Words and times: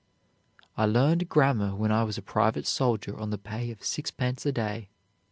"I 0.77 0.87
learned 0.87 1.29
grammar 1.29 1.75
when 1.75 1.91
I 1.91 2.03
was 2.05 2.17
a 2.17 2.23
private 2.23 2.65
soldier 2.65 3.15
on 3.19 3.29
the 3.29 3.37
pay 3.37 3.69
of 3.69 3.83
sixpence 3.85 4.43
a 4.47 4.51
day. 4.51 4.89